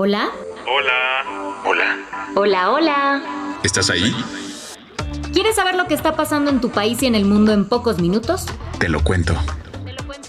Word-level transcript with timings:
Hola. 0.00 0.30
Hola. 0.64 1.60
Hola. 1.64 1.96
Hola, 2.36 2.70
hola. 2.70 3.58
¿Estás 3.64 3.90
ahí? 3.90 4.14
¿Quieres 5.32 5.56
saber 5.56 5.74
lo 5.74 5.88
que 5.88 5.94
está 5.94 6.14
pasando 6.14 6.52
en 6.52 6.60
tu 6.60 6.70
país 6.70 7.02
y 7.02 7.06
en 7.06 7.16
el 7.16 7.24
mundo 7.24 7.52
en 7.52 7.68
pocos 7.68 8.00
minutos? 8.00 8.46
Te 8.78 8.88
lo 8.88 9.02
cuento. 9.02 9.34
Te 9.84 9.92
lo 9.92 10.06
cuento. 10.06 10.28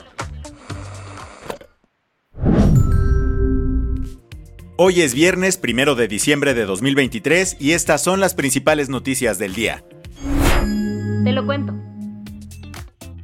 Hoy 4.75 5.01
es 5.01 5.13
viernes 5.13 5.57
primero 5.57 5.93
de 5.93 6.07
diciembre 6.07 6.55
de 6.55 6.65
2023 6.65 7.57
y 7.59 7.73
estas 7.73 8.03
son 8.03 8.19
las 8.19 8.33
principales 8.33 8.89
noticias 8.89 9.37
del 9.37 9.53
día. 9.53 9.83
Te 11.23 11.31
lo 11.31 11.45
cuento. 11.45 11.78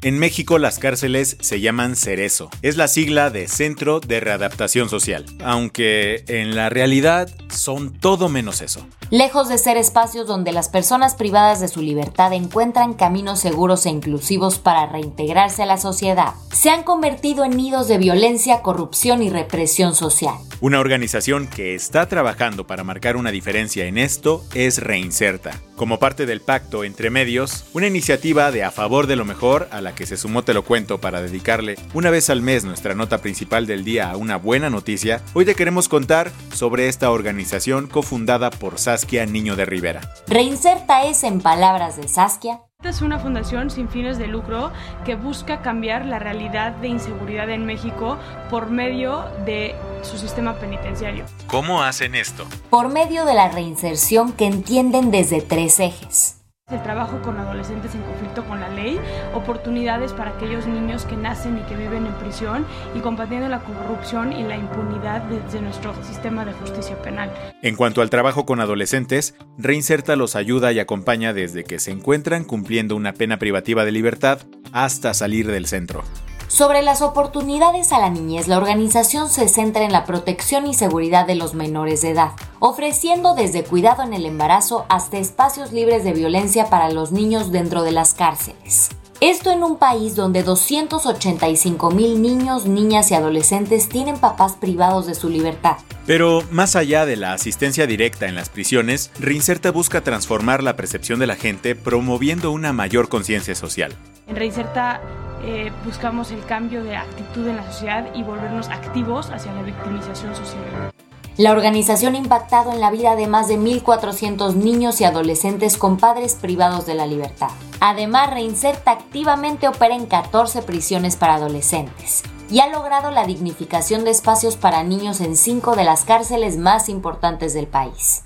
En 0.06 0.20
México 0.20 0.60
las 0.60 0.78
cárceles 0.78 1.36
se 1.40 1.62
llaman 1.62 1.96
Cerezo. 1.96 2.52
Es 2.62 2.78
la 2.78 2.88
sigla 2.88 3.32
de 3.32 3.48
Centro 3.48 4.00
de 4.00 4.20
Readaptación 4.20 4.88
Social, 4.88 5.26
aunque 5.44 6.24
en 6.28 6.56
la 6.56 6.70
realidad 6.70 7.28
son 7.50 7.92
todo 7.92 8.30
menos 8.30 8.62
eso. 8.62 8.88
Lejos 9.12 9.50
de 9.50 9.60
ser 9.60 9.78
espacios 9.78 10.26
donde 10.26 10.52
las 10.52 10.68
personas 10.68 11.14
privadas 11.14 11.60
de 11.60 11.68
su 11.68 11.84
libertad 11.84 12.34
encuentran 12.34 12.96
caminos 12.96 13.40
seguros 13.40 13.86
e 13.86 13.92
inclusivos 13.92 14.58
para 14.58 14.88
reintegrarse 14.88 15.62
a 15.62 15.68
la 15.68 15.78
sociedad, 15.78 16.34
se 16.52 16.72
han 16.72 16.82
convertido 16.82 17.46
en 17.46 17.56
nidos 17.56 17.88
de 17.88 18.00
violencia, 18.00 18.64
corrupción 18.64 19.22
y 19.22 19.30
represión 19.30 19.94
social. 19.94 20.36
Una 20.60 20.80
organización 20.80 21.48
que 21.48 21.76
está 21.76 22.08
trabajando 22.08 22.66
para 22.66 22.84
marcar 22.84 23.18
una 23.18 23.30
diferencia 23.30 23.86
en 23.86 24.00
esto 24.00 24.44
es 24.56 24.82
Reinserta. 24.82 25.52
Como 25.76 26.00
parte 26.00 26.26
del 26.26 26.42
pacto 26.42 26.86
entre 26.86 27.10
medios, 27.10 27.66
una 27.74 27.88
iniciativa 27.88 28.50
de 28.52 28.64
a 28.64 28.72
favor 28.72 29.06
de 29.06 29.18
lo 29.18 29.26
mejor 29.26 29.68
a 29.72 29.82
la 29.82 29.94
que 29.94 30.06
se 30.06 30.16
sumó 30.16 30.44
Te 30.44 30.54
lo 30.54 30.64
cuento 30.64 31.02
para 31.02 31.22
dedicarle 31.22 31.78
una 31.94 32.10
vez 32.10 32.30
al 32.30 32.42
mes 32.42 32.64
nuestra 32.64 32.96
nota 32.96 33.20
principal 33.20 33.68
del 33.68 33.84
día 33.84 34.10
a 34.10 34.18
una 34.18 34.38
buena 34.38 34.70
noticia, 34.70 35.22
hoy 35.34 35.46
te 35.46 35.56
queremos 35.56 35.90
contar 35.90 36.32
sobre 36.54 36.88
esta 36.88 37.12
organización 37.12 37.88
cofundada 37.88 38.50
por 38.50 38.80
Saskia 38.96 39.26
Niño 39.26 39.58
de 39.58 39.66
Rivera. 39.66 40.00
Reinserta 40.26 41.04
es, 41.04 41.26
en 41.26 41.42
palabras 41.42 41.98
de 41.98 42.08
Saskia, 42.08 42.62
Esta 42.80 42.90
es 42.90 43.02
una 43.02 43.20
fundación 43.20 43.70
sin 43.70 43.90
fines 43.90 44.18
de 44.18 44.28
lucro 44.28 44.72
que 45.04 45.16
busca 45.16 45.62
cambiar 45.62 46.06
la 46.06 46.18
realidad 46.18 46.72
de 46.78 46.88
inseguridad 46.88 47.50
en 47.50 47.66
México 47.66 48.18
por 48.50 48.70
medio 48.70 49.26
de 49.46 49.76
su 50.02 50.18
sistema 50.18 50.54
penitenciario. 50.60 51.26
¿Cómo 51.48 51.82
hacen 51.84 52.16
esto? 52.16 52.46
por 52.70 52.88
medio 52.88 53.26
de 53.26 53.34
la 53.34 53.50
reinserción 53.50 54.32
que 54.32 54.46
entienden 54.46 55.12
desde 55.12 55.42
tres 55.42 55.82
ejes. 55.82 56.38
El 56.72 56.82
trabajo 56.82 57.22
con 57.22 57.38
adolescentes 57.38 57.94
en 57.94 58.02
conflicto 58.02 58.44
con 58.44 58.60
la 58.60 58.70
ley, 58.70 59.00
oportunidades 59.36 60.14
para 60.14 60.32
aquellos 60.32 60.66
niños 60.66 61.06
que 61.06 61.16
nacen 61.16 61.60
y 61.60 61.62
que 61.62 61.76
viven 61.76 62.08
en 62.08 62.14
prisión 62.14 62.66
y 62.96 63.02
combatiendo 63.02 63.48
la 63.48 63.60
corrupción 63.60 64.34
y 64.34 64.42
la 64.42 64.58
impunidad 64.58 65.22
desde 65.26 65.62
nuestro 65.62 65.94
sistema 66.04 66.44
de 66.44 66.54
justicia 66.54 67.00
penal. 67.04 67.32
En 67.62 67.76
cuanto 67.76 68.02
al 68.02 68.10
trabajo 68.10 68.48
con 68.48 68.62
adolescentes, 68.62 69.36
Reinserta 69.60 70.16
los 70.16 70.36
ayuda 70.36 70.72
y 70.72 70.80
acompaña 70.80 71.34
desde 71.34 71.66
que 71.66 71.78
se 71.78 71.92
encuentran 71.92 72.44
cumpliendo 72.44 72.96
una 72.96 73.14
pena 73.14 73.38
privativa 73.38 73.86
de 73.86 73.92
libertad 73.92 74.40
hasta 74.72 75.14
salir 75.14 75.46
del 75.46 75.68
centro. 75.68 76.04
Sobre 76.48 76.84
las 76.84 77.02
oportunidades 77.02 77.92
a 77.92 78.00
la 78.00 78.10
niñez, 78.10 78.48
la 78.48 78.58
organización 78.58 79.30
se 79.30 79.48
centra 79.48 79.84
en 79.84 79.92
la 79.92 80.06
protección 80.06 80.68
y 80.68 80.74
seguridad 80.74 81.26
de 81.26 81.36
los 81.36 81.54
menores 81.54 82.02
de 82.02 82.12
edad, 82.12 82.32
ofreciendo 82.60 83.34
desde 83.34 83.64
cuidado 83.64 84.04
en 84.04 84.14
el 84.14 84.26
embarazo 84.26 84.86
hasta 84.88 85.18
espacios 85.18 85.74
libres 85.74 86.04
de 86.04 86.14
violencia 86.14 86.70
para 86.70 86.92
los 86.92 87.12
niños 87.12 87.52
dentro 87.52 87.84
de 87.84 87.92
las 87.92 88.14
cárceles. 88.14 88.90
Esto 89.22 89.52
en 89.52 89.64
un 89.64 89.78
país 89.78 90.16
donde 90.16 90.44
285 90.44 91.90
mil 91.92 92.22
niños, 92.22 92.66
niñas 92.66 93.12
y 93.12 93.16
adolescentes 93.16 93.90
tienen 93.90 94.18
papás 94.18 94.54
privados 94.54 95.08
de 95.08 95.16
su 95.16 95.30
libertad. 95.30 95.78
Pero 96.06 96.44
más 96.52 96.76
allá 96.76 97.06
de 97.06 97.16
la 97.16 97.34
asistencia 97.34 97.88
directa 97.88 98.28
en 98.28 98.36
las 98.36 98.50
prisiones, 98.50 99.12
Reinserta 99.20 99.72
busca 99.72 100.02
transformar 100.02 100.62
la 100.62 100.76
percepción 100.76 101.20
de 101.20 101.28
la 101.28 101.36
gente 101.36 101.76
promoviendo 101.76 102.52
una 102.52 102.74
mayor 102.74 103.10
conciencia 103.10 103.56
social. 103.56 103.96
En 104.28 104.36
Reinserta 104.36 105.02
eh, 105.46 105.72
buscamos 105.86 106.32
el 106.32 106.44
cambio 106.44 106.84
de 106.84 106.96
actitud 106.96 107.48
en 107.48 107.58
la 107.58 107.72
sociedad 107.72 108.08
y 108.16 108.24
volvernos 108.24 108.68
activos 108.70 109.30
hacia 109.30 109.54
la 109.54 109.62
victimización 109.62 110.36
social. 110.36 110.92
La 111.38 111.52
organización 111.52 112.16
ha 112.16 112.18
impactado 112.18 112.72
en 112.72 112.80
la 112.80 112.90
vida 112.90 113.16
de 113.16 113.28
más 113.28 113.48
de 113.48 113.60
1.400 113.60 114.56
niños 114.56 115.02
y 115.02 115.04
adolescentes 115.04 115.78
con 115.78 115.98
padres 115.98 116.36
privados 116.36 116.86
de 116.86 116.96
la 116.96 117.06
libertad. 117.06 117.50
Además, 117.80 118.32
Reinserta 118.32 118.92
activamente 118.92 119.68
opera 119.68 119.96
en 119.96 120.08
14 120.08 120.64
prisiones 120.64 121.16
para 121.16 121.36
adolescentes 121.36 122.24
y 122.50 122.62
ha 122.62 122.70
logrado 122.70 123.12
la 123.12 123.26
dignificación 123.26 124.04
de 124.04 124.12
espacios 124.12 124.56
para 124.56 124.84
niños 124.84 125.22
en 125.22 125.36
5 125.36 125.76
de 125.76 125.84
las 125.84 126.06
cárceles 126.06 126.58
más 126.58 126.90
importantes 126.90 127.54
del 127.54 127.68
país. 127.68 128.24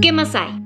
¿Qué 0.00 0.12
más 0.12 0.34
hay? 0.34 0.59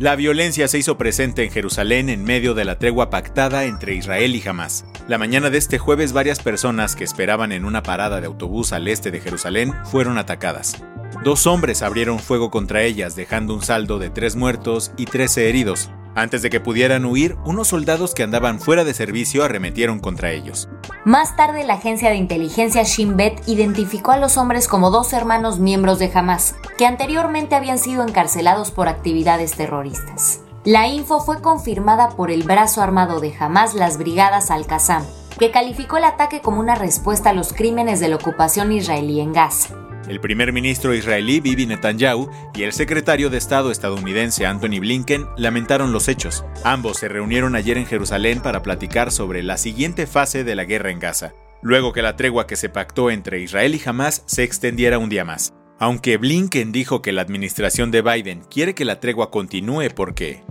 La 0.00 0.14
violencia 0.14 0.68
se 0.68 0.78
hizo 0.78 0.96
presente 0.96 1.42
en 1.42 1.50
Jerusalén 1.50 2.08
en 2.08 2.22
medio 2.22 2.54
de 2.54 2.64
la 2.64 2.78
tregua 2.78 3.10
pactada 3.10 3.64
entre 3.64 3.96
Israel 3.96 4.36
y 4.36 4.48
Hamas. 4.48 4.84
La 5.08 5.18
mañana 5.18 5.50
de 5.50 5.58
este 5.58 5.78
jueves 5.78 6.12
varias 6.12 6.38
personas 6.38 6.94
que 6.94 7.02
esperaban 7.02 7.50
en 7.50 7.64
una 7.64 7.82
parada 7.82 8.20
de 8.20 8.28
autobús 8.28 8.72
al 8.72 8.86
este 8.86 9.10
de 9.10 9.18
Jerusalén 9.18 9.74
fueron 9.86 10.16
atacadas. 10.16 10.80
Dos 11.24 11.48
hombres 11.48 11.82
abrieron 11.82 12.20
fuego 12.20 12.48
contra 12.48 12.84
ellas, 12.84 13.16
dejando 13.16 13.54
un 13.54 13.62
saldo 13.62 13.98
de 13.98 14.08
tres 14.08 14.36
muertos 14.36 14.92
y 14.96 15.06
13 15.06 15.48
heridos. 15.48 15.90
Antes 16.14 16.42
de 16.42 16.50
que 16.50 16.60
pudieran 16.60 17.04
huir, 17.04 17.34
unos 17.44 17.66
soldados 17.66 18.14
que 18.14 18.22
andaban 18.22 18.60
fuera 18.60 18.84
de 18.84 18.94
servicio 18.94 19.42
arremetieron 19.42 19.98
contra 19.98 20.30
ellos. 20.30 20.68
Más 21.08 21.36
tarde, 21.36 21.64
la 21.64 21.72
agencia 21.72 22.10
de 22.10 22.16
inteligencia 22.16 22.82
Shin 22.82 23.16
Bet 23.16 23.40
identificó 23.48 24.10
a 24.10 24.18
los 24.18 24.36
hombres 24.36 24.68
como 24.68 24.90
dos 24.90 25.14
hermanos 25.14 25.58
miembros 25.58 25.98
de 25.98 26.12
Hamas, 26.12 26.54
que 26.76 26.84
anteriormente 26.84 27.54
habían 27.54 27.78
sido 27.78 28.06
encarcelados 28.06 28.70
por 28.70 28.88
actividades 28.88 29.52
terroristas. 29.52 30.42
La 30.66 30.86
info 30.86 31.20
fue 31.20 31.40
confirmada 31.40 32.10
por 32.10 32.30
el 32.30 32.42
brazo 32.42 32.82
armado 32.82 33.20
de 33.20 33.34
Hamas, 33.40 33.72
las 33.72 33.96
Brigadas 33.96 34.50
Al-Qassam, 34.50 35.02
que 35.38 35.50
calificó 35.50 35.96
el 35.96 36.04
ataque 36.04 36.42
como 36.42 36.60
una 36.60 36.74
respuesta 36.74 37.30
a 37.30 37.32
los 37.32 37.54
crímenes 37.54 38.00
de 38.00 38.08
la 38.08 38.16
ocupación 38.16 38.70
israelí 38.70 39.20
en 39.20 39.32
Gaza. 39.32 39.87
El 40.08 40.20
primer 40.20 40.54
ministro 40.54 40.94
israelí 40.94 41.40
Bibi 41.40 41.66
Netanyahu 41.66 42.30
y 42.54 42.62
el 42.62 42.72
secretario 42.72 43.28
de 43.28 43.36
Estado 43.36 43.70
estadounidense 43.70 44.46
Anthony 44.46 44.80
Blinken 44.80 45.26
lamentaron 45.36 45.92
los 45.92 46.08
hechos. 46.08 46.46
Ambos 46.64 46.96
se 46.96 47.08
reunieron 47.08 47.54
ayer 47.54 47.76
en 47.76 47.84
Jerusalén 47.84 48.40
para 48.40 48.62
platicar 48.62 49.12
sobre 49.12 49.42
la 49.42 49.58
siguiente 49.58 50.06
fase 50.06 50.44
de 50.44 50.54
la 50.54 50.64
guerra 50.64 50.90
en 50.90 50.98
Gaza, 50.98 51.34
luego 51.60 51.92
que 51.92 52.00
la 52.00 52.16
tregua 52.16 52.46
que 52.46 52.56
se 52.56 52.70
pactó 52.70 53.10
entre 53.10 53.40
Israel 53.40 53.74
y 53.74 53.82
Hamas 53.86 54.22
se 54.24 54.44
extendiera 54.44 54.98
un 54.98 55.10
día 55.10 55.26
más. 55.26 55.52
Aunque 55.78 56.16
Blinken 56.16 56.72
dijo 56.72 57.02
que 57.02 57.12
la 57.12 57.20
administración 57.20 57.90
de 57.90 58.00
Biden 58.00 58.40
quiere 58.50 58.74
que 58.74 58.86
la 58.86 59.00
tregua 59.00 59.30
continúe 59.30 59.90
porque 59.94 60.42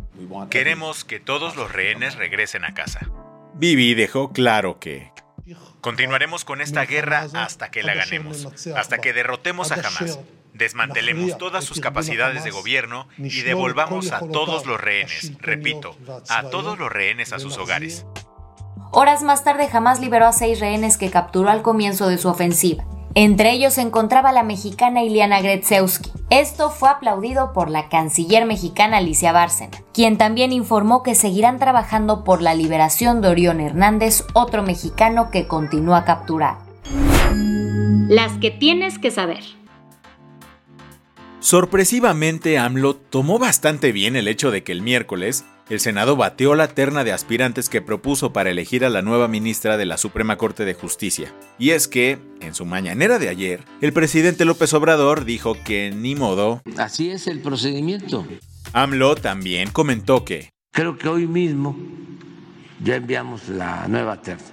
queremos 0.51 1.03
que 1.03 1.19
todos 1.19 1.55
los 1.55 1.73
rehenes 1.73 2.15
regresen 2.15 2.63
a 2.63 2.75
casa. 2.75 3.09
Bibi 3.55 3.95
dejó 3.95 4.31
claro 4.31 4.77
que 4.79 5.11
continuaremos 5.81 6.45
con 6.45 6.61
esta 6.61 6.85
guerra 6.85 7.27
hasta 7.33 7.69
que 7.69 7.83
la 7.83 7.93
ganemos, 7.93 8.47
hasta 8.75 8.97
que 8.97 9.13
derrotemos 9.13 9.71
a 9.71 9.75
Hamas, 9.75 10.19
desmantelemos 10.53 11.37
todas 11.37 11.63
sus 11.63 11.79
capacidades 11.79 12.43
de 12.43 12.51
gobierno 12.51 13.07
y 13.17 13.41
devolvamos 13.41 14.11
a 14.11 14.19
todos 14.19 14.65
los 14.65 14.79
rehenes, 14.79 15.33
repito, 15.39 15.95
a 16.29 16.43
todos 16.49 16.79
los 16.79 16.91
rehenes 16.91 17.33
a 17.33 17.39
sus 17.39 17.57
hogares. 17.57 18.05
Horas 18.91 19.21
más 19.21 19.43
tarde, 19.43 19.69
Hamas 19.71 19.99
liberó 19.99 20.27
a 20.27 20.33
seis 20.33 20.59
rehenes 20.59 20.97
que 20.97 21.11
capturó 21.11 21.49
al 21.49 21.61
comienzo 21.61 22.07
de 22.07 22.17
su 22.17 22.29
ofensiva. 22.29 22.85
Entre 23.19 23.51
ellos 23.51 23.73
se 23.73 23.81
encontraba 23.81 24.31
la 24.31 24.43
mexicana 24.43 25.01
Iliana 25.01 25.41
Gretzewski. 25.41 26.11
Esto 26.29 26.69
fue 26.69 26.87
aplaudido 26.87 27.51
por 27.51 27.67
la 27.67 27.89
canciller 27.89 28.45
mexicana 28.45 28.97
Alicia 28.97 29.31
Bárcena, 29.31 29.75
quien 29.91 30.19
también 30.19 30.53
informó 30.53 31.01
que 31.01 31.15
seguirán 31.15 31.57
trabajando 31.57 32.23
por 32.23 32.43
la 32.43 32.53
liberación 32.53 33.21
de 33.21 33.29
Orión 33.29 33.59
Hernández, 33.59 34.23
otro 34.33 34.61
mexicano 34.61 35.31
que 35.31 35.47
continúa 35.47 36.05
capturado. 36.05 36.59
Las 38.07 38.33
que 38.33 38.51
tienes 38.51 38.99
que 38.99 39.09
saber. 39.09 39.43
Sorpresivamente, 41.39 42.59
AMLO 42.59 42.97
tomó 42.97 43.39
bastante 43.39 43.91
bien 43.91 44.15
el 44.15 44.27
hecho 44.27 44.51
de 44.51 44.63
que 44.63 44.73
el 44.73 44.83
miércoles 44.83 45.43
el 45.69 45.79
Senado 45.79 46.15
bateó 46.15 46.55
la 46.55 46.69
terna 46.69 47.03
de 47.03 47.11
aspirantes 47.11 47.69
que 47.69 47.81
propuso 47.81 48.31
para 48.31 48.49
elegir 48.49 48.85
a 48.85 48.89
la 48.89 49.01
nueva 49.01 49.27
ministra 49.27 49.77
de 49.77 49.85
la 49.85 49.97
Suprema 49.97 50.37
Corte 50.37 50.63
de 50.65 50.73
Justicia. 50.73 51.33
Y 51.59 51.71
es 51.71 51.87
que, 51.87 52.19
en 52.39 52.53
su 52.53 52.65
mañanera 52.65 53.19
de 53.19 53.29
ayer, 53.29 53.63
el 53.81 53.93
presidente 53.93 54.45
López 54.45 54.73
Obrador 54.73 55.25
dijo 55.25 55.55
que 55.65 55.91
ni 55.91 56.15
modo. 56.15 56.61
Así 56.77 57.11
es 57.11 57.27
el 57.27 57.41
procedimiento. 57.41 58.25
AMLO 58.73 59.15
también 59.15 59.69
comentó 59.71 60.23
que. 60.23 60.51
Creo 60.71 60.97
que 60.97 61.09
hoy 61.09 61.27
mismo 61.27 61.77
ya 62.83 62.95
enviamos 62.95 63.49
la 63.49 63.87
nueva 63.87 64.21
terna. 64.21 64.43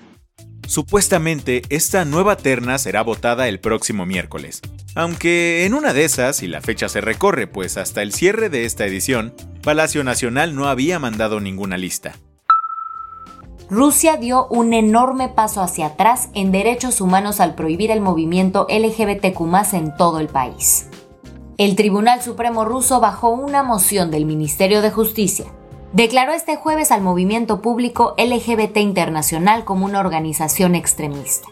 Supuestamente, 0.66 1.62
esta 1.68 2.04
nueva 2.04 2.36
terna 2.36 2.78
será 2.78 3.02
votada 3.02 3.48
el 3.48 3.60
próximo 3.60 4.06
miércoles. 4.06 4.62
Aunque 4.94 5.66
en 5.66 5.74
una 5.74 5.92
de 5.92 6.04
esas, 6.04 6.42
y 6.42 6.46
la 6.46 6.62
fecha 6.62 6.88
se 6.88 7.00
recorre, 7.00 7.46
pues 7.46 7.76
hasta 7.76 8.00
el 8.00 8.12
cierre 8.12 8.48
de 8.48 8.64
esta 8.64 8.86
edición, 8.86 9.34
Palacio 9.64 10.04
Nacional 10.04 10.54
no 10.54 10.68
había 10.68 10.98
mandado 10.98 11.40
ninguna 11.40 11.76
lista. 11.76 12.12
Rusia 13.70 14.16
dio 14.16 14.46
un 14.48 14.74
enorme 14.74 15.28
paso 15.28 15.62
hacia 15.62 15.86
atrás 15.86 16.28
en 16.34 16.52
derechos 16.52 17.00
humanos 17.00 17.40
al 17.40 17.54
prohibir 17.54 17.90
el 17.90 18.00
movimiento 18.00 18.66
LGBTQ 18.68 19.72
en 19.72 19.96
todo 19.96 20.20
el 20.20 20.28
país. 20.28 20.88
El 21.56 21.76
Tribunal 21.76 22.22
Supremo 22.22 22.64
ruso 22.64 23.00
bajó 23.00 23.30
una 23.30 23.62
moción 23.62 24.10
del 24.10 24.26
Ministerio 24.26 24.82
de 24.82 24.90
Justicia 24.90 25.46
declaró 25.94 26.32
este 26.32 26.56
jueves 26.56 26.90
al 26.90 27.02
movimiento 27.02 27.62
público 27.62 28.16
LGBT 28.18 28.78
Internacional 28.78 29.64
como 29.64 29.86
una 29.86 30.00
organización 30.00 30.74
extremista. 30.74 31.46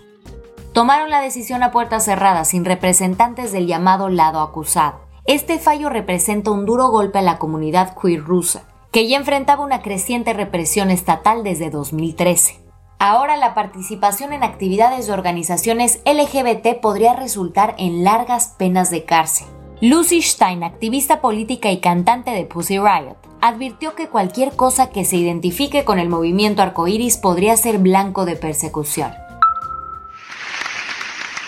Tomaron 0.73 1.11
la 1.11 1.21
decisión 1.21 1.63
a 1.63 1.71
puertas 1.71 2.05
cerradas 2.05 2.49
sin 2.49 2.65
representantes 2.65 3.53
del 3.53 3.69
llamado 3.69 4.09
lado 4.09 4.41
acusado. 4.41 5.02
Este 5.25 5.61
fallo 5.61 5.89
representa 5.89 6.51
un 6.51 6.67
duro 6.67 6.89
golpe 6.89 7.21
a 7.21 7.23
la 7.23 7.39
comunidad 7.39 7.97
queer 7.97 8.25
rusa, 8.25 8.65
que 8.91 9.07
ya 9.07 9.17
enfrentaba 9.17 9.63
una 9.63 9.81
creciente 9.81 10.33
represión 10.33 10.91
estatal 10.91 11.45
desde 11.45 11.71
2013. 11.71 12.61
Ahora 12.99 13.37
la 13.37 13.55
participación 13.55 14.33
en 14.33 14.43
actividades 14.43 15.07
de 15.07 15.13
organizaciones 15.13 16.03
LGBT 16.07 16.81
podría 16.81 17.15
resultar 17.15 17.77
en 17.79 18.03
largas 18.03 18.55
penas 18.59 18.91
de 18.91 19.05
cárcel. 19.05 19.47
Lucy 19.81 20.23
Stein, 20.23 20.65
activista 20.65 21.21
política 21.21 21.71
y 21.71 21.79
cantante 21.79 22.33
de 22.33 22.45
Pussy 22.45 22.79
Riot, 22.79 23.17
advirtió 23.41 23.95
que 23.95 24.09
cualquier 24.09 24.57
cosa 24.57 24.91
que 24.91 25.05
se 25.05 25.17
identifique 25.17 25.85
con 25.85 26.01
el 26.01 26.09
movimiento 26.09 26.63
arcoíris 26.63 27.17
podría 27.17 27.57
ser 27.57 27.79
blanco 27.79 28.25
de 28.25 28.35
persecución. 28.35 29.13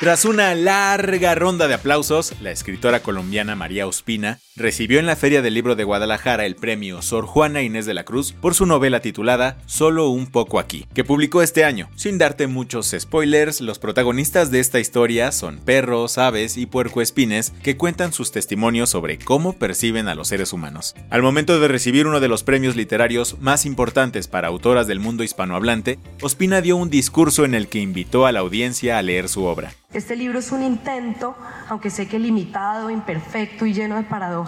Tras 0.05 0.27
una 0.27 0.55
larga 0.55 1.35
ronda 1.35 1.67
de 1.67 1.73
aplausos, 1.73 2.35
la 2.43 2.51
escritora 2.51 3.01
colombiana 3.01 3.57
María 3.57 3.87
Ospina 3.87 4.39
recibió 4.57 5.01
en 5.01 5.07
la 5.07 5.17
Feria 5.17 5.43
del 5.43 5.55
Libro 5.55 5.75
de 5.75 5.83
Guadalajara 5.83 6.47
el 6.47 6.55
premio 6.55 7.03
Sor 7.03 7.27
Juana 7.27 7.63
Inés 7.63 7.87
de 7.87 7.95
la 7.95 8.05
Cruz 8.05 8.33
por 8.33 8.55
su 8.55 8.67
novela 8.67 9.01
titulada 9.01 9.57
Solo 9.67 10.09
un 10.11 10.27
poco 10.27 10.61
aquí, 10.61 10.87
que 10.95 11.03
publicó 11.03 11.43
este 11.43 11.65
año. 11.65 11.89
Sin 11.97 12.19
darte 12.19 12.47
muchos 12.47 12.95
spoilers, 12.97 13.61
los 13.61 13.81
protagonistas 13.81 14.53
de 14.53 14.61
esta 14.61 14.79
historia 14.79 15.33
son 15.33 15.59
perros, 15.59 16.19
aves 16.19 16.57
y 16.57 16.67
puercoespines 16.67 17.51
que 17.63 17.77
cuentan 17.77 18.13
sus 18.13 18.31
testimonios 18.31 18.91
sobre 18.91 19.19
cómo 19.19 19.55
perciben 19.55 20.07
a 20.07 20.15
los 20.15 20.29
seres 20.29 20.53
humanos. 20.53 20.95
Al 21.11 21.23
momento 21.23 21.59
de 21.59 21.67
recibir 21.67 22.07
uno 22.07 22.21
de 22.21 22.29
los 22.29 22.45
premios 22.45 22.77
literarios 22.77 23.39
más 23.41 23.67
importantes 23.67 24.29
para 24.29 24.49
autoras 24.49 24.87
del 24.87 25.01
mundo 25.01 25.25
hispanohablante, 25.25 25.99
Ospina 26.23 26.61
dio 26.61 26.77
un 26.77 26.91
discurso 26.91 27.45
en 27.45 27.55
el 27.55 27.67
que 27.67 27.81
invitó 27.81 28.25
a 28.25 28.33
la 28.33 28.41
audiencia 28.41 28.99
a 28.99 29.03
leer 29.03 29.29
su 29.29 29.45
obra. 29.45 29.73
Este 29.93 30.17
libro 30.17 30.41
es 30.41 30.51
un 30.51 30.65
intento, 30.65 31.37
aunque 31.69 31.89
sé 31.89 32.09
que 32.09 32.19
limitado, 32.19 32.91
imperfecto 32.91 33.65
y 33.65 33.73
lleno 33.73 33.95
de 33.95 34.03
paradojas, 34.03 34.44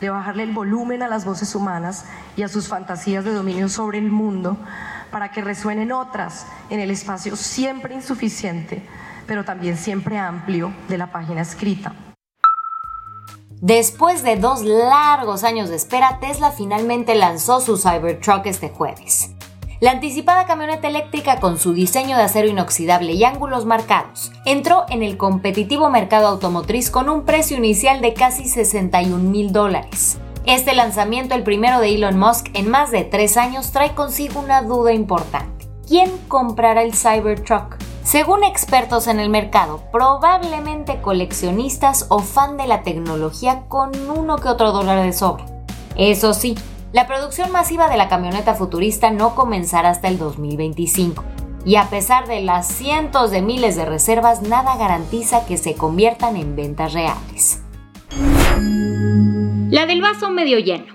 de 0.00 0.10
bajarle 0.10 0.42
el 0.42 0.52
volumen 0.52 1.02
a 1.02 1.08
las 1.08 1.24
voces 1.24 1.54
humanas 1.54 2.04
y 2.36 2.42
a 2.42 2.48
sus 2.48 2.68
fantasías 2.68 3.24
de 3.24 3.32
dominio 3.32 3.68
sobre 3.68 3.98
el 3.98 4.10
mundo 4.10 4.56
para 5.10 5.30
que 5.30 5.42
resuenen 5.42 5.92
otras 5.92 6.46
en 6.70 6.80
el 6.80 6.90
espacio 6.90 7.36
siempre 7.36 7.94
insuficiente, 7.94 8.82
pero 9.26 9.44
también 9.44 9.76
siempre 9.76 10.18
amplio 10.18 10.72
de 10.88 10.98
la 10.98 11.12
página 11.12 11.42
escrita. 11.42 11.94
Después 13.60 14.22
de 14.22 14.36
dos 14.36 14.62
largos 14.62 15.42
años 15.42 15.70
de 15.70 15.76
espera, 15.76 16.18
Tesla 16.20 16.50
finalmente 16.50 17.14
lanzó 17.14 17.60
su 17.60 17.78
Cybertruck 17.78 18.44
este 18.46 18.68
jueves. 18.68 19.35
La 19.86 19.92
anticipada 19.92 20.46
camioneta 20.46 20.88
eléctrica 20.88 21.38
con 21.38 21.60
su 21.60 21.72
diseño 21.72 22.16
de 22.16 22.24
acero 22.24 22.48
inoxidable 22.48 23.12
y 23.12 23.22
ángulos 23.22 23.66
marcados 23.66 24.32
entró 24.44 24.84
en 24.88 25.04
el 25.04 25.16
competitivo 25.16 25.90
mercado 25.90 26.26
automotriz 26.26 26.90
con 26.90 27.08
un 27.08 27.24
precio 27.24 27.56
inicial 27.56 28.00
de 28.00 28.12
casi 28.12 28.48
61 28.48 29.16
mil 29.18 29.52
dólares. 29.52 30.18
Este 30.44 30.74
lanzamiento, 30.74 31.36
el 31.36 31.44
primero 31.44 31.78
de 31.78 31.94
Elon 31.94 32.18
Musk 32.18 32.48
en 32.54 32.68
más 32.68 32.90
de 32.90 33.04
tres 33.04 33.36
años, 33.36 33.70
trae 33.70 33.94
consigo 33.94 34.40
una 34.40 34.62
duda 34.62 34.92
importante. 34.92 35.68
¿Quién 35.86 36.10
comprará 36.26 36.82
el 36.82 36.92
Cybertruck? 36.92 37.76
Según 38.02 38.42
expertos 38.42 39.06
en 39.06 39.20
el 39.20 39.30
mercado, 39.30 39.84
probablemente 39.92 41.00
coleccionistas 41.00 42.06
o 42.08 42.18
fan 42.18 42.56
de 42.56 42.66
la 42.66 42.82
tecnología 42.82 43.66
con 43.68 43.92
uno 44.10 44.38
que 44.38 44.48
otro 44.48 44.72
dólar 44.72 45.04
de 45.04 45.12
sobra. 45.12 45.44
Eso 45.94 46.34
sí, 46.34 46.56
la 46.96 47.06
producción 47.06 47.52
masiva 47.52 47.90
de 47.90 47.98
la 47.98 48.08
camioneta 48.08 48.54
futurista 48.54 49.10
no 49.10 49.34
comenzará 49.34 49.90
hasta 49.90 50.08
el 50.08 50.16
2025. 50.16 51.22
Y 51.66 51.76
a 51.76 51.90
pesar 51.90 52.26
de 52.26 52.40
las 52.40 52.68
cientos 52.68 53.30
de 53.30 53.42
miles 53.42 53.76
de 53.76 53.84
reservas, 53.84 54.40
nada 54.40 54.78
garantiza 54.78 55.44
que 55.44 55.58
se 55.58 55.74
conviertan 55.74 56.38
en 56.38 56.56
ventas 56.56 56.94
reales. 56.94 57.60
La 59.68 59.84
del 59.84 60.00
vaso 60.00 60.30
medio 60.30 60.58
lleno. 60.58 60.86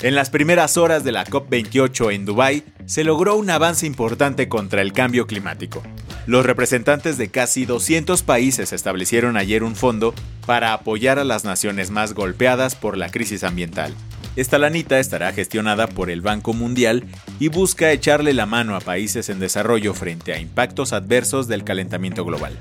En 0.00 0.16
las 0.16 0.28
primeras 0.28 0.76
horas 0.76 1.04
de 1.04 1.12
la 1.12 1.24
COP28 1.24 2.12
en 2.12 2.24
Dubái, 2.24 2.64
se 2.84 3.04
logró 3.04 3.36
un 3.36 3.50
avance 3.50 3.86
importante 3.86 4.48
contra 4.48 4.82
el 4.82 4.92
cambio 4.92 5.28
climático. 5.28 5.84
Los 6.26 6.44
representantes 6.44 7.16
de 7.16 7.28
casi 7.28 7.64
200 7.64 8.24
países 8.24 8.72
establecieron 8.72 9.36
ayer 9.36 9.62
un 9.62 9.76
fondo 9.76 10.14
para 10.46 10.72
apoyar 10.72 11.20
a 11.20 11.24
las 11.24 11.44
naciones 11.44 11.90
más 11.90 12.12
golpeadas 12.12 12.74
por 12.74 12.96
la 12.96 13.08
crisis 13.12 13.44
ambiental. 13.44 13.94
Esta 14.38 14.56
lanita 14.56 15.00
estará 15.00 15.32
gestionada 15.32 15.88
por 15.88 16.10
el 16.10 16.20
Banco 16.20 16.52
Mundial 16.52 17.02
y 17.40 17.48
busca 17.48 17.90
echarle 17.90 18.32
la 18.34 18.46
mano 18.46 18.76
a 18.76 18.80
países 18.80 19.30
en 19.30 19.40
desarrollo 19.40 19.94
frente 19.94 20.32
a 20.32 20.38
impactos 20.38 20.92
adversos 20.92 21.48
del 21.48 21.64
calentamiento 21.64 22.24
global. 22.24 22.56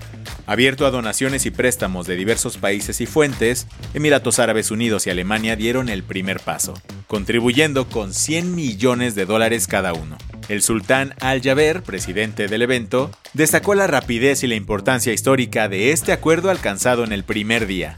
Abierto 0.47 0.87
a 0.87 0.89
donaciones 0.89 1.45
y 1.45 1.51
préstamos 1.51 2.07
de 2.07 2.15
diversos 2.15 2.57
países 2.57 2.99
y 2.99 3.05
fuentes, 3.05 3.67
Emiratos 3.93 4.39
Árabes 4.39 4.71
Unidos 4.71 5.05
y 5.05 5.11
Alemania 5.11 5.55
dieron 5.55 5.87
el 5.87 6.01
primer 6.01 6.39
paso, 6.39 6.73
contribuyendo 7.05 7.87
con 7.87 8.11
100 8.11 8.55
millones 8.55 9.13
de 9.13 9.25
dólares 9.25 9.67
cada 9.67 9.93
uno. 9.93 10.17
El 10.49 10.63
sultán 10.63 11.13
Al-Jaber, 11.19 11.83
presidente 11.83 12.47
del 12.47 12.63
evento, 12.63 13.11
destacó 13.33 13.75
la 13.75 13.85
rapidez 13.85 14.41
y 14.41 14.47
la 14.47 14.55
importancia 14.55 15.13
histórica 15.13 15.69
de 15.69 15.91
este 15.91 16.11
acuerdo 16.11 16.49
alcanzado 16.49 17.03
en 17.03 17.11
el 17.11 17.23
primer 17.23 17.67
día. 17.67 17.97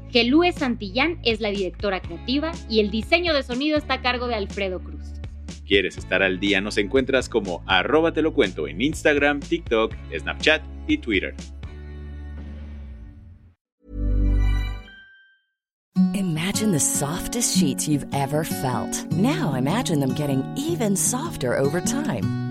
Gelúe 0.11 0.51
Santillán 0.51 1.19
es 1.23 1.39
la 1.39 1.49
directora 1.49 2.01
creativa 2.01 2.51
y 2.69 2.81
el 2.81 2.91
diseño 2.91 3.33
de 3.33 3.43
sonido 3.43 3.77
está 3.77 3.95
a 3.95 4.01
cargo 4.01 4.27
de 4.27 4.35
Alfredo 4.35 4.79
Cruz. 4.79 5.01
¿Quieres 5.65 5.97
estar 5.97 6.21
al 6.21 6.39
día? 6.39 6.59
Nos 6.59 6.77
encuentras 6.77 7.29
como 7.29 7.63
arroba 7.65 8.11
te 8.11 8.21
lo 8.21 8.33
cuento 8.33 8.67
en 8.67 8.81
Instagram, 8.81 9.39
TikTok, 9.39 9.95
Snapchat 10.13 10.61
y 10.87 10.97
Twitter. 10.97 11.33
Imagine 16.13 16.73
the 16.73 16.79
softest 16.79 17.57
sheets 17.57 17.87
you've 17.87 18.05
ever 18.13 18.43
felt. 18.43 19.09
Now 19.11 19.53
imagine 19.55 20.01
them 20.01 20.13
getting 20.13 20.43
even 20.57 20.97
softer 20.97 21.57
over 21.57 21.79
time. 21.79 22.50